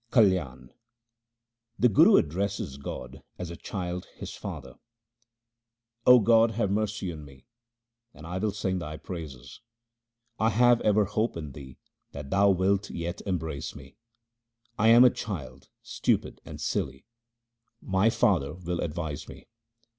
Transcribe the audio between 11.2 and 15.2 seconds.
in Thee that Thou wilt yet embrace me. I am a